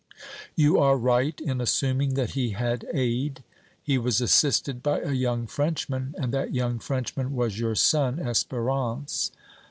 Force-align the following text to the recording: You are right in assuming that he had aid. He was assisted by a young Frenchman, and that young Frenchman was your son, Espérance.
You 0.55 0.79
are 0.79 0.97
right 0.97 1.39
in 1.39 1.61
assuming 1.61 2.15
that 2.15 2.31
he 2.31 2.53
had 2.57 2.87
aid. 2.91 3.43
He 3.83 3.99
was 3.99 4.19
assisted 4.19 4.81
by 4.81 4.99
a 4.99 5.11
young 5.11 5.45
Frenchman, 5.45 6.15
and 6.17 6.33
that 6.33 6.55
young 6.55 6.79
Frenchman 6.79 7.35
was 7.35 7.59
your 7.59 7.75
son, 7.75 8.17
Espérance. 8.17 9.29